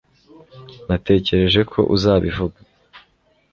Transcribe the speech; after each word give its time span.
natekereje 0.87 1.61
ko 1.71 1.79
uzabivuga 1.95 2.57